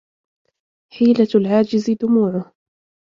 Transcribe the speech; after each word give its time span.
حيلة 0.93 1.27
العاجز 1.35 1.89
دموعه 2.01 2.53